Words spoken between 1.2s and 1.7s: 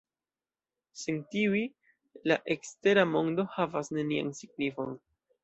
tiuj,